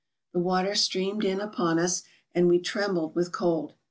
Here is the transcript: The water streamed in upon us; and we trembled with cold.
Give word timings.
The 0.33 0.39
water 0.39 0.73
streamed 0.73 1.23
in 1.23 1.39
upon 1.39 1.77
us; 1.77 2.01
and 2.33 2.47
we 2.49 2.57
trembled 2.57 3.13
with 3.13 3.31
cold. 3.31 3.75